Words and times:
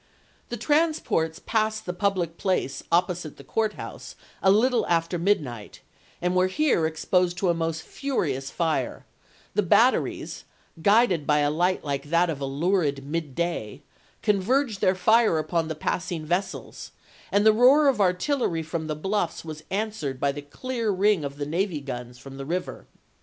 The 0.49 0.57
transports 0.57 1.37
passed 1.37 1.85
the 1.85 1.93
public 1.93 2.39
place 2.39 2.81
opposite 2.91 3.37
the 3.37 3.43
court 3.43 3.73
house 3.73 4.15
a 4.41 4.49
little 4.49 4.83
after 4.87 5.19
mid 5.19 5.41
night, 5.43 5.81
and 6.23 6.35
were 6.35 6.47
here 6.47 6.87
exposed 6.87 7.37
to 7.37 7.49
a 7.49 7.53
most 7.53 7.83
furious 7.83 8.49
fire; 8.49 9.05
the 9.53 9.61
batteries, 9.61 10.43
guided 10.81 11.27
by 11.27 11.37
a 11.41 11.51
light 11.51 11.83
like 11.85 12.05
that 12.09 12.31
of 12.31 12.41
a 12.41 12.45
lurid 12.47 13.05
midday, 13.05 13.83
converged 14.23 14.81
their 14.81 14.95
fire 14.95 15.37
upon 15.37 15.67
the 15.67 15.75
passing 15.75 16.25
vessels, 16.25 16.93
and 17.31 17.45
the 17.45 17.53
roar 17.53 17.87
of 17.87 18.01
artillery 18.01 18.63
from 18.63 18.87
the 18.87 18.95
bluffs 18.95 19.45
was 19.45 19.63
answered 19.69 20.19
by 20.19 20.31
the 20.31 20.41
clear 20.41 20.89
ring 20.89 21.23
of 21.23 21.35
the 21.37 21.45
navy 21.45 21.79
guns 21.79 22.17
from 22.17 22.37
the 22.37 22.45
river. 22.47 22.87